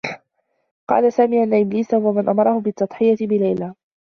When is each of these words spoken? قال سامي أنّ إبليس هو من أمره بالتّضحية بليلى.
قال 0.87 1.13
سامي 1.13 1.43
أنّ 1.43 1.53
إبليس 1.61 1.93
هو 1.93 2.11
من 2.11 2.29
أمره 2.29 2.59
بالتّضحية 2.59 3.15
بليلى. 3.27 3.73